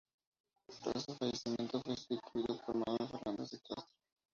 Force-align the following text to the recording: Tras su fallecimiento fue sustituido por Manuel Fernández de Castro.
Tras 0.83 1.03
su 1.03 1.13
fallecimiento 1.13 1.79
fue 1.79 1.95
sustituido 1.95 2.57
por 2.65 2.75
Manuel 2.75 3.07
Fernández 3.07 3.51
de 3.51 3.59
Castro. 3.59 3.91